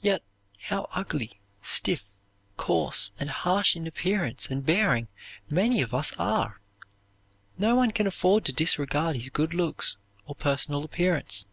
Yet 0.00 0.22
how 0.68 0.88
ugly, 0.92 1.40
stiff, 1.60 2.04
coarse, 2.56 3.10
and 3.18 3.28
harsh 3.28 3.74
in 3.74 3.88
appearance 3.88 4.48
and 4.48 4.64
bearing 4.64 5.08
many 5.50 5.82
of 5.82 5.92
us 5.92 6.12
are! 6.20 6.60
No 7.58 7.74
one 7.74 7.90
can 7.90 8.06
afford 8.06 8.44
to 8.44 8.52
disregard 8.52 9.16
his 9.16 9.28
good 9.28 9.54
looks 9.54 9.96
or 10.24 10.36
personal 10.36 10.84
appearance. 10.84 11.46